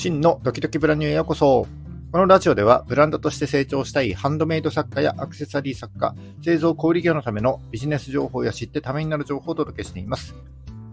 [0.00, 1.66] 真のドキドキブランニューへようこそ。
[2.10, 10.34] このラジオではブランドとして成長したいハンドメイド作家やアクセサリー作家、製造小売業のためのビジネス情報や知ってためになる情報をお届けしています。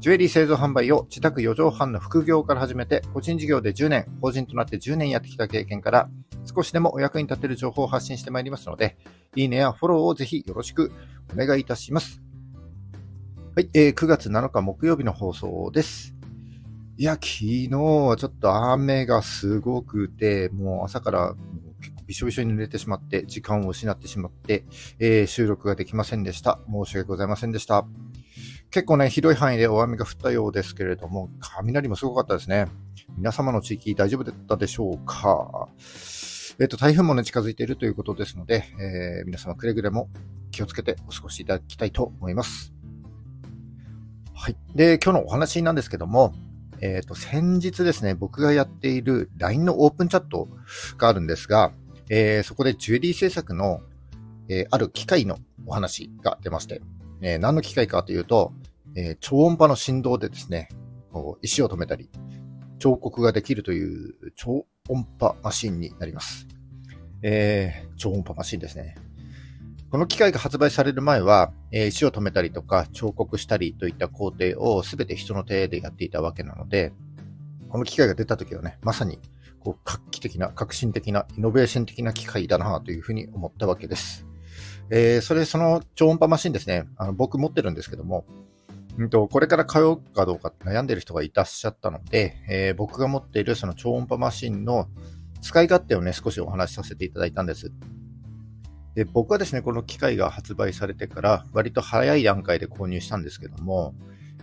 [0.01, 6.09] ジュエリー製造販売を自宅4畳半の副業から始めて、個人事業で10年、法人となって10年やってきた経験から、
[6.43, 8.97] 少しでもお役に立てる情報を発信してまいりますので、
[9.37, 10.91] いいねやフォローをぜひよろしく
[11.33, 12.21] お願いいたします。
[13.55, 16.16] はい、えー、9月7日木曜日の放送です。
[16.99, 21.35] いや、昨日はちょっと雨がすごくて、もう朝から
[21.79, 24.65] 結構びしょびしょに濡れてしまって、時間を失ってしまって、
[24.97, 26.59] えー、収録ができませんでした。
[26.67, 27.85] 申し訳ございませんでした。
[28.71, 32.65] 結構ね、広い範囲で大雨が降ったようですけれども、雷もすごかったですね。
[33.15, 35.69] 皆様の地域大丈夫だったでしょうか？
[36.59, 40.09] えっ、と、台風もね、近づいているということですので、えー、皆様くれぐれも
[40.49, 42.73] 気をつけてお過ごしいただきたいと思います。
[44.33, 44.55] はい。
[44.73, 46.33] で、今日のお話なんですけども、
[46.81, 50.47] えっ、ー、と、先日ですね、僕がやっている LINE のオープンチャット
[50.97, 51.71] があるんですが、
[52.09, 53.81] えー、そこでジュエリー制作の、
[54.49, 56.81] えー、ある機械のお話が出まして、
[57.21, 58.53] えー、何の機械かというと、
[58.95, 60.69] えー、超音波の振動でですね、
[61.11, 62.09] こう石を止めたり、
[62.79, 66.47] 彫刻ができるという超音波マシンになります。
[67.23, 68.95] えー、超音波マシンですね。
[69.89, 76.91] この機械が発売される前は、えー、石を止めたりとか彫刻したりといった工程をすべて人の手でやっていたわけなので、
[77.69, 79.19] この機械が出た時はね、まさに
[79.59, 84.25] こう画期的な、革新的な、イノベーション的な機械だなというふうに思ったわけです。
[84.89, 88.25] えー、それ、その超音波マシンですね、あの僕持ってるんですけども、
[88.97, 94.87] うんと、これから通うかどうか悩んでる人がいらっしゃったので、えー、僕が持っているその超音波マシンの
[95.41, 97.71] 使い勝手をね、少しお話しさせていただいたんです。
[98.97, 103.93] で僕はですね、この機械が発売されてから割と早い段階で購入したんですけども、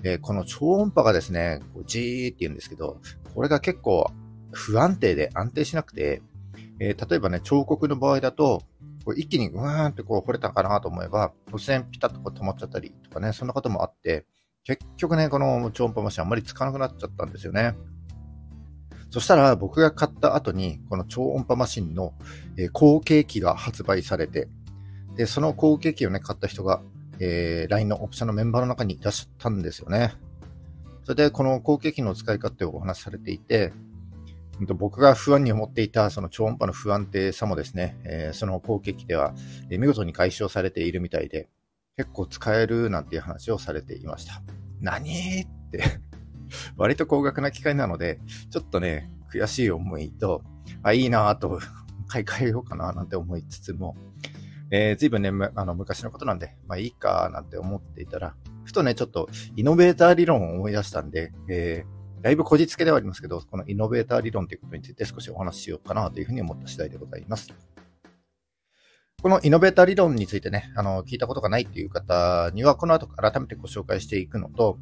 [0.05, 3.01] えー、この超音波がですね、こうジーって言うんですけど、
[3.35, 4.09] これが結構
[4.53, 6.23] 不安定で安定しなくて、
[6.79, 8.63] えー、例えばね、彫刻の場合だと、
[9.05, 14.25] こう一気にうーんってこう掘れたかなと思えば、突然ピタッとこう止まっちゃったりとかね、そんなこともあって、
[14.63, 17.75] 結局ね、この超音波マシンあんまり使わなくなっちゃったんですよね。
[19.15, 22.15] そしたら僕が買った後に、この超音波マシンの、
[22.57, 24.49] え、後継機が発売されて、
[25.15, 26.83] で、その後継機をね、買った人が、
[27.21, 30.15] えー、LINE のオプションのメンバーの中にいらっしゃったんですよね。
[31.05, 33.73] それで、この後継機の使い勝手をお話しされていて、
[34.67, 39.33] 僕が不安に思っていたその超音波の不安定さもですね、えー、その後継機では、
[39.71, 41.49] 見事に解消されているみたいで、
[41.97, 44.43] 結構使えるなんていう話をされていました。
[44.81, 45.43] 何？
[45.43, 46.01] って
[46.77, 48.21] 割と高額な機械なので、
[48.51, 50.43] ちょっとね、悔しい思いと、
[50.83, 51.61] あ、いいなぁと、
[52.07, 53.97] 買い替えようかななんて思いつつも、
[54.71, 67.49] えー、随分ね、あの、昔のことなんで、まあいいかなんて思っていたら、ふとね、ちょっとイノベーター理論を思い出したんで、えー、だいぶこじつけではありますけど、このイノベーター理論ということについて少しお話ししようかなというふうに思った次第でございます。
[69.23, 74.79] このイノベーター理論についてね、あの、聞いたことがないっていう方には、この後改めてご紹介していくのと、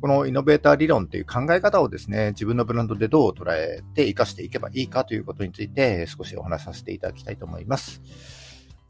[0.00, 8.02] このイノベーター理論という考え方をですね、自分のブランドでどう捉えて活かしていけばいいかということについて少しお話しさせていただきたいと思います。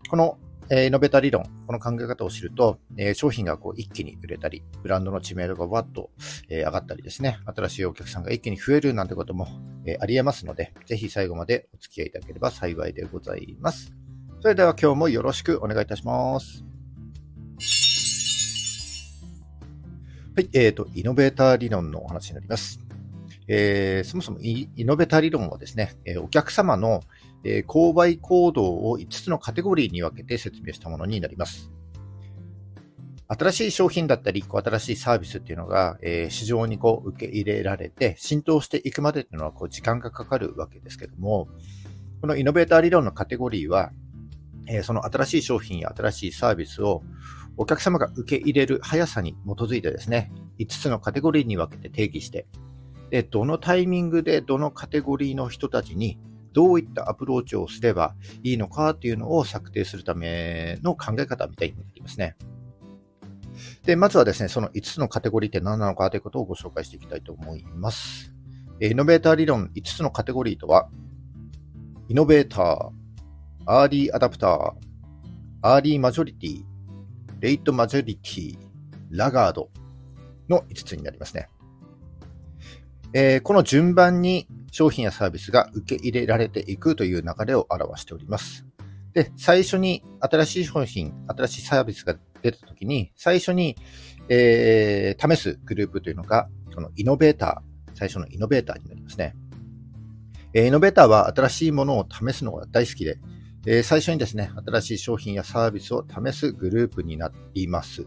[0.08, 2.80] このイノベーター理論、この考え方を知ると、
[3.14, 6.10] 商品がこう一気に売れたり、ブランドの知名度がわっと
[6.48, 9.46] 上がったりですね、新しいお客さんが一気に増えるなんてことも
[10.00, 13.92] あり得ますので、ぜひ最後までお付き合いいただければ幸いでございます。
[14.40, 16.75] それでは今日もよろしくお願いいたします。
[20.36, 22.78] はい、えっ、ー、と、イノベーター理論のお話になります。
[23.48, 27.00] えー、そもそもイノベーター理論はですね、えお客様の、
[27.42, 31.72] え購買行動を5つのカテゴリーに分けて説明したものになります。
[33.28, 41.48] 新しい商品だったり、こう新しいサービスっていうのが、えー、市場にこう受け入れられて浸透していくまでっていうのはこう時間がかかるわけですけども、
[42.20, 43.90] このイノベーター理論のカテゴリーは、
[44.68, 47.02] えー、その新しい商品や新しいサービスを
[47.56, 52.46] お客様が受け入れる速さに基づいてですね、5つのカテゴリーに分けて定義して、
[53.10, 56.18] で、どのタイミングでどのカテゴリーの人たちに
[56.52, 62.36] どういったアプローチをすればいいのかっていうのを策定するための考え方みたいになりますね。
[63.84, 68.34] で、まずはですね、その5つのカテゴリーって何なのかということをご紹介していきたいと思います。
[68.80, 70.88] イノベーター理論5つのカテゴリーとは、
[72.08, 72.90] イノベーター、
[73.64, 74.72] アーリーアダプター、
[75.62, 76.62] アーリーマジョリティ、
[77.46, 78.58] レイトマジョリティ、
[79.08, 79.70] ラガード
[80.48, 81.48] の5つになりますね。
[83.12, 88.66] えー、この順番に商品やサービスが受け入れられていくという流れを表しております。
[89.12, 93.76] で、最初に新しい商品、新しいサービスが出たときに、最初に、
[94.28, 99.36] えー、試すグループというのが、このイノベーター、最初のイノベーターになりますね。
[100.52, 103.20] えイノベーターは新しいものを試すのが大好きで、
[103.66, 108.06] え最初にですね、新しい商品やサービスを試すグループになっています。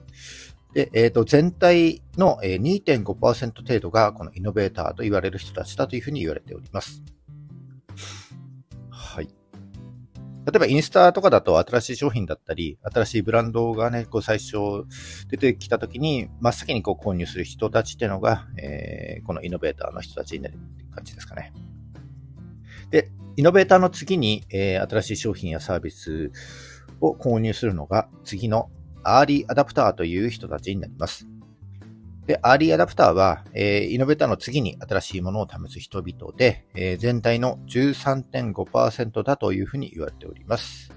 [0.73, 7.01] で、えっ、ー、と、全体の2.5%程度がこのイノベーターと言われる人たちだというふうに言われております。
[8.89, 9.27] はい。
[10.45, 14.57] 例えばインスタとかだと新しい商品だったり、新しいブランドがね、こう最初
[15.29, 21.51] 出てきた時に、真っ先にこう購入する人たちっていうのが、えー、このイノベーターの人たちになるっていう感じですかね。
[22.91, 26.31] で、イノベーターの次に、えー、新しい商品やサービス
[27.01, 28.69] を購入するのが次の
[29.03, 31.27] アーリーアダプターという人たちになります。
[32.25, 40.93] で、アーリーアダプターは、えー、イノベーターの次に新しいものを試す人々で、えー、全体の13.5%だというふうに言われております。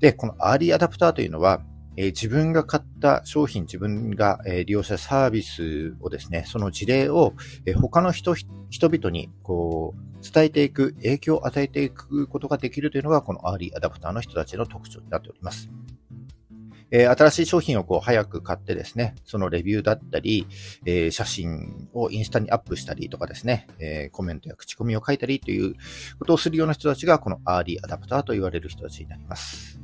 [0.00, 1.62] で、このアーリーアダプターというのは、
[1.96, 7.34] えー、自分が買った商品、自分が、えー、利用したサービスをですね、その事例を、
[7.66, 15.70] えー、他の人、人々にこう伝えていく、影響を与えていくことができるというのが、このアーリーアダプターの人たちの特徴になっております。
[16.94, 20.46] え新しい商品をこう早く買ってですね、そのレビューだったり、
[20.84, 25.74] え写真をインスタにアップしたりとかですね、えコメントや口コミを書いたりという
[26.18, 29.80] ことをするような人たちが、このアーリーアダプターと言われる人たちになります。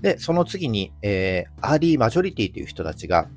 [0.00, 3.28] で、その次に、えー、アーリーマジョリティという人たちが、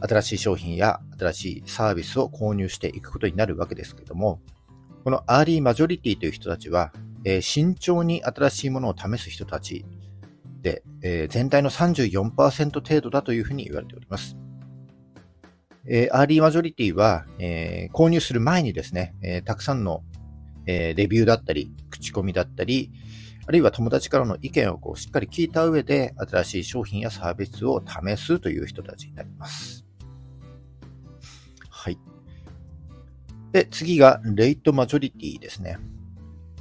[0.00, 4.40] 新しい商品や新しいサービスを購入していくことになるわけですけども、
[5.04, 6.92] このアーリーマジョリティという人たちは、
[7.24, 9.84] えー、慎重に新しいものを試す人たち
[10.62, 14.36] で、えー、全体の34%程度だというふうに言われております。
[15.90, 20.02] えー、アーリーマジョリティは、えー、購入する前にですね、えー、たくさんの、
[20.66, 22.92] えー、レビューだったり、口コミだったり、
[23.48, 29.86] あるいは友達からの意見をこうしっかり聞いた上で、新しい商品やサービスを試すという人たちになります。
[31.70, 31.98] はい。
[33.52, 35.78] で、次が、レイトマジョリティですね。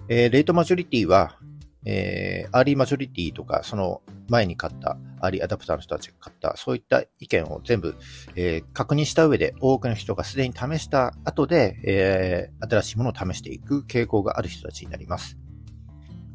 [0.07, 1.38] えー、レイトマジョリティは、
[1.84, 7.98] えー、アーリーマジョリティとか、その前に買った、アーリーアダプターの人たちが買った、そういった意見を全部、
[8.38, 15.38] えー、確認した上で、多くの人がすでに試した後で、えー、新しいものを試していく傾向がある人たちになります。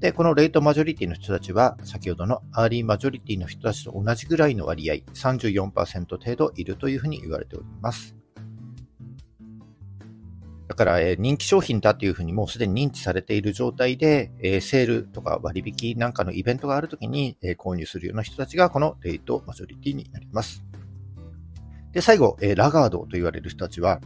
[0.02, 8.16] で、このレートマジョリティの人たちは、先ほどのアーリーマジョリティの人たちと同じぐらいの割合、34%程度いるというふうに言われております。
[10.66, 20.64] だから、えー、人気商品だというふうにもうすでに認知されている状態で、えー、セールとか割引なんかのイベントがあるときに、えー、購入するような人たちがこのレイトマジョリティになります。
[21.92, 24.00] で、最後、えラガードと言われる人たちは、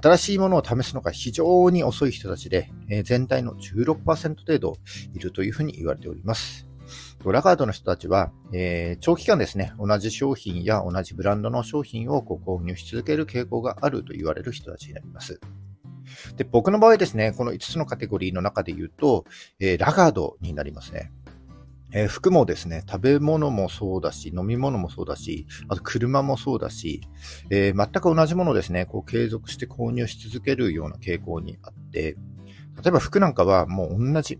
[0.00, 4.76] 新しいものを試すのが非常に遅い人たちで、え全体の16%程度
[5.14, 6.68] いるというふうに言われております。
[7.24, 15.40] ラガードの人たちは、えー、長期間ですね、同じ商品や同じブランドの商品をこう購入し続ける傾向があると言われる人たちになります。
[16.36, 19.24] で、僕の場合ですね、この5つのカテゴリーの中で言うと、
[19.60, 21.12] えー、ラガードになりますね。
[21.92, 27.00] えー、服もですね、食べ物もそうだし、飲み物もそうだし、あと車もそうだし、
[27.50, 32.16] えー、全く同じものですね、こう継続して購入し続けるような傾向にあって、
[32.82, 34.38] 例えば服なんかはもう同じ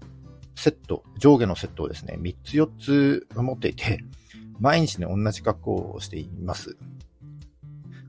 [0.54, 4.00] セット、上下のセットをですね、3つ4つ持っていて、
[4.60, 6.76] 毎日ね、同じ格好をしています。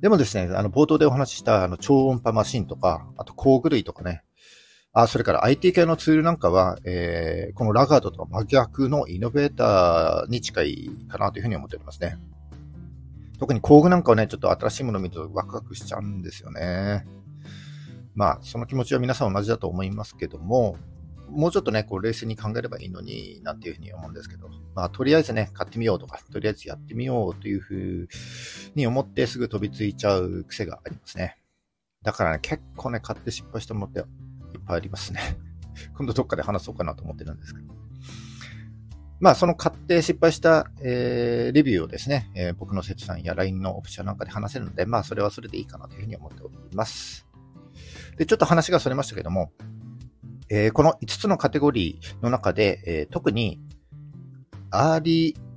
[0.01, 4.23] でもですね、あの、冒頭でお話ししたあの超音波マシンとか、あと工具類とかね、
[5.03, 12.17] あ、それから IT 系のツールなんかは、えー、このラガードと真逆のイノベーターに近いかなというふうに思っておりますね。
[13.39, 17.05] 特に工具なんかはね、ちょっと新しいものを見るとワクワクしちゃうんですよね。
[18.15, 20.75] まあ、その気持ちは皆さん同じだと思いますけども、
[21.29, 28.07] もうちょっとね、こう冷静に考えればいいのになんていうふうに思うんですけど、まあ、とりあえずね、買ってみようとか、とりあえずやってみようというふう
[28.75, 31.37] に思ってすぐ飛びついちゃう癖がありますね。
[32.01, 34.03] だからね、結構ね、買って失敗したものって
[34.69, 35.19] ぱいありますね。
[35.97, 37.73] 今度どっかで話そうかなと思ってるんですけど。
[39.19, 47.27] まあ、その買って失敗した、えー、レビューをですね、えー、僕の切断や LINE のオプションなんかで話せるので、まあ、それはそれでいいかなというふうに思っております。
[48.15, 49.51] で、ちょっと話がそれましたけども、
[50.47, 53.59] えー、この5つのカテゴリーの中で、えー、特に、
[54.71, 55.49] アーリー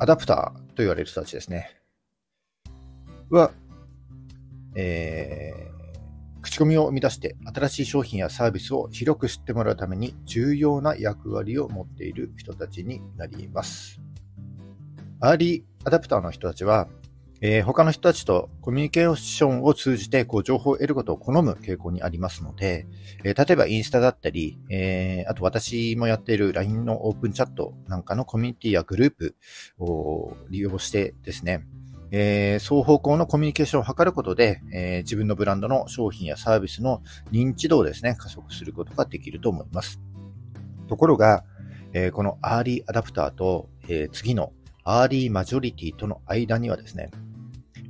[0.00, 1.80] アダプターと言われる人たちですね。
[3.30, 3.52] は、
[4.74, 5.73] えー、
[6.54, 14.00] 口コミを生み出して新しい商品やサービスを広く知ってもらうために重要な役割を持っている人たちになります。
[15.18, 16.86] アーリーアダプターの人たちは、
[17.40, 22.86] えー、他の人たちとコミュニケーションを通じてこう情報を得ることを好む傾向にありますので、
[23.24, 29.34] えー、例えばインスタだったり、えー、あと私もやっている LINE のオープンチャットなんかのコミュニティやグループ
[29.80, 31.66] を利用してですね、
[32.16, 37.02] えー、双方向のコミュニケーションを図ることで、えー、自分のブランドの商品やサービスの
[37.32, 40.00] 認知度をですね、加速することができると思います。
[40.86, 41.42] ところが、
[41.92, 44.52] えー、このアーリーアダプターと、え次の
[44.84, 47.10] アーリーマジョリティとの間にはですね、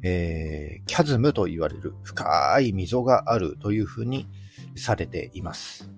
[0.03, 4.27] えキャズムと言われる深い溝があるというふうに
[4.75, 5.91] されています。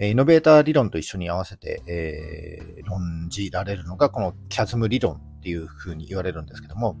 [0.00, 6.98] イノベーター理論と一緒に合わせて、えー、論じられるのがこのキャズム理論ていうふうに言われるんですけども、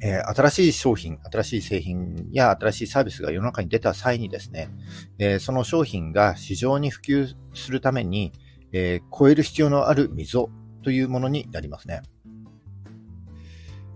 [0.00, 4.68] えー、新しい商品、新しい製品や新しいサービスが世の中に出た際にですね、
[5.18, 8.32] えー、その商品が市場に普及するために、
[8.72, 10.48] えー、超える必要のある溝
[10.82, 12.02] というものになりますね。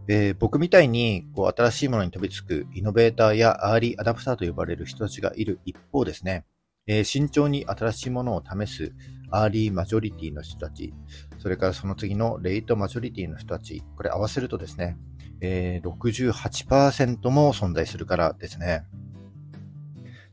[0.08, 6.44] えー、僕みたいにこう新しいものに飛びつくイノベーターやアーリーアダプターと呼ばれる人たちがいる一方ですね、
[6.88, 8.92] えー、慎重に新しいものを試す
[9.30, 10.94] アーリーマジョリティの人たち、
[11.38, 14.96] それからその次のレイトマジョリティの人たち、これ合わせるとですね、
[15.40, 18.84] えー、68%も存在するからですね。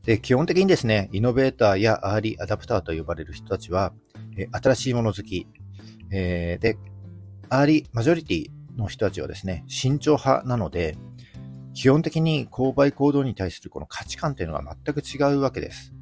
[0.04, 3.92] で、基本的にですね、イノベーターやアーリーアダプターと呼ばれる人たちは、
[4.36, 5.46] えー、新しいもの好き、
[6.10, 6.78] えー、で、
[7.50, 10.96] アーリーマジョリティの人たちはですね、慎重派なので、
[11.74, 15.92] 基本的に購買行動に対するこの価値観というのが全く違うわけです。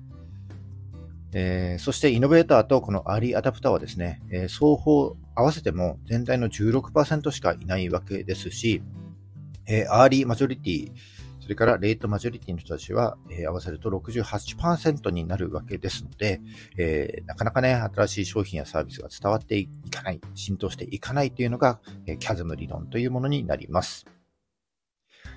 [1.32, 8.82] えー、そしてイノベーターとこのアーリーアダプターはですね、えー、双方合わせても全体の16%しかいないわけですし、
[9.66, 10.92] えー、アーリーマジョリティ、
[11.40, 16.40] それからレートマジョリティの人たちは、えー、合わせると68%になるわけですので、
[16.76, 24.06] えー、なかなかね、新しい商品やサービスが伝わっていかない、浸透していかないというのが、えー、キャズム理論というものになります。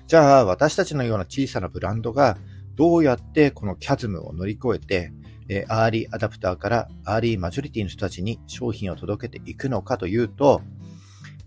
[0.08, 2.38] じゃあ、私たちのような小さなブランドが
[2.74, 5.12] どうやってこのキャズムを乗り越えて、
[5.52, 10.62] えアーリーアダプターからアーリーマジョリティの人たちに商品を届けていくのかというと、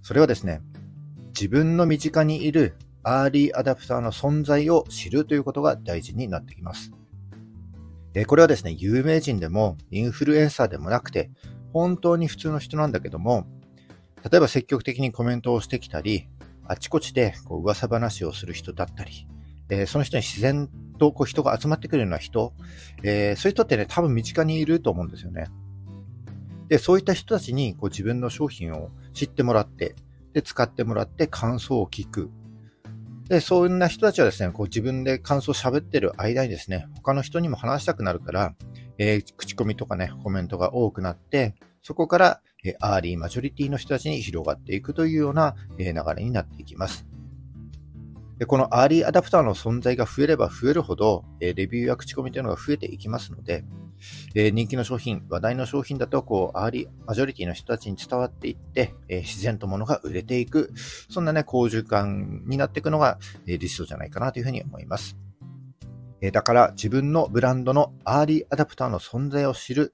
[0.01, 0.61] それはですね、
[1.29, 6.91] 自分の身近にいるアーリーアダプターの存在を知るということが大事になってきます。
[8.11, 11.31] でこれはですね、有名人でもインフルエンサーでもなくて、
[11.71, 13.47] 本当に普通の人なんだけども、
[14.29, 16.27] 例えば積極的にコメントをしてきたり、
[16.65, 19.27] あちこちでこう噂話をする人だったり、
[19.69, 22.53] えー、その人に自然とこう人が集まってくるような人、
[23.03, 25.47] えー、そういう人ってね、多分身近にいると思うんですよね。
[26.67, 29.95] で、そういった人たちにこう自分の商品を知ってもらって、
[30.33, 32.31] で、使ってもらって感想を聞く。
[33.29, 38.55] で、そんな人たちはですね、こう自分で感想を喋ってる間にですね、他の人にも話したくなるから、
[38.97, 47.05] えー、口コミとかね、コメントが多くなって、そこから、えー、アーリーマジョリティの人たちに広がっていくというような、えー、流れになっていきます。
[48.37, 53.63] で、このアーリーアダプターの存在が増えれば増えるほど、えレビューや口コミというのが増えていきますので、
[54.33, 60.73] え人気の商品、話題の商品だと、こう、アーリー、マジョリティの人たちに伝わっていって、え自然と物が売れていく、
[61.09, 65.15] そんなね、好循環になっていくのが、え理想じゃないかなというふうに思います。
[66.21, 69.93] えだから、自分のブランドのアーリーアダプターの存在を知る、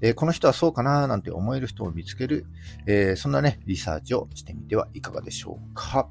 [0.00, 2.46] えこの人はそうかななんて思える人を見つける、
[2.86, 6.08] えそんなね、リサーチをしてみてはいかがでしょうか。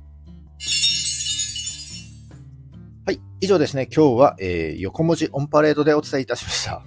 [3.05, 3.19] はい。
[3.41, 3.89] 以上ですね。
[3.93, 6.81] 今日は、えー、横文字オンパレードでお伝えいたしました。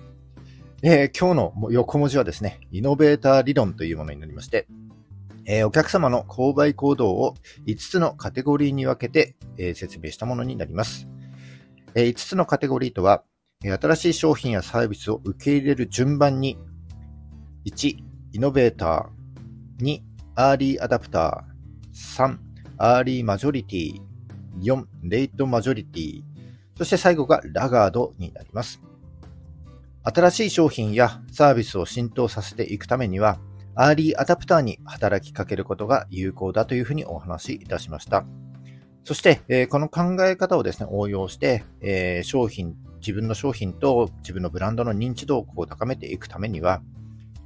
[0.83, 4.67] えー、今日の横文字はですね、イノベーター理論というものになりまして、
[5.45, 7.35] えー、お客様の購買行動を
[7.67, 11.07] 5つのカテゴリーに分けて、えー、説明したものになります。
[11.95, 13.23] えー、5つのカテゴリーとは、
[13.61, 16.57] 新しい商品やサービスを受け入れる順番に、
[17.67, 17.95] 1、
[18.33, 20.01] イノベーター、2、
[20.35, 22.39] アーリーアダプター、3、
[22.79, 24.16] アーリーマジョリティ、
[24.61, 26.23] 4、レイトマジョリティ、
[26.77, 28.81] そして最後がラガードになります。
[30.03, 33.39] 新しい商品やサービスを浸透させていくためには、
[33.75, 38.25] アーリーアダプターに働きかけることが有効だというふうにお話しいたしました。
[39.05, 46.83] そして、え、この考え方をですね、応用して、え、商品、自分の商品と自分のブランドの認知度を高めていくためには、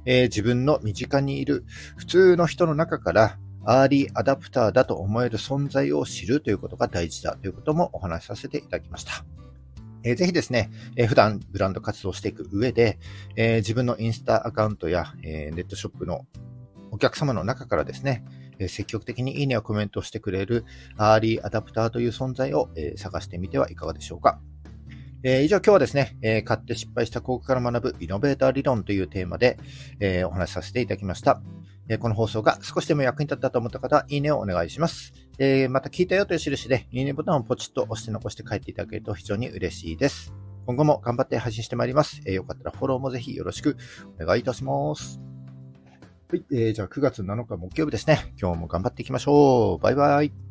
[0.05, 1.65] え、自分の身近にいる
[1.97, 9.25] 普通の人の中からアーリーアダプターだと思える存在を知るということが大事だということもお話しさせていただきました。
[10.03, 12.99] えー、ぜひですね、えー、普段ブランド活動していく上で、
[13.35, 16.25] えー、自分のインスタアカウントや、えネットショップの
[16.91, 18.23] お客様の中からですね、
[18.59, 20.65] え積極的にいいねやコメントしてくれる
[20.97, 24.39] アーリーアダプターという存在を、え探してみてはいかがでしょうか。
[25.23, 29.57] え以上今日はですね、え買って失敗した広告から学ぶイノベーター理論というテーマで、
[29.99, 31.41] えお話しさせていただきました。
[31.87, 35.13] えこの放送が少しでも役に立ったと思った方は、いいねをお願いします。
[35.39, 40.33] えまた聞いたよという印で、いいねボタンをポチッと押して残して帰っていただけると非常に嬉しいです。
[40.65, 42.21] 今後も頑張って配信してまいります。
[42.25, 43.77] えよかったらフォローもぜひよろしく
[44.19, 45.19] お願いいたします。
[46.29, 48.33] はい、えー、じゃあ9月7日木曜日ですね。
[48.39, 49.83] 今日も頑張っていきましょう。
[49.83, 50.50] バイバイ。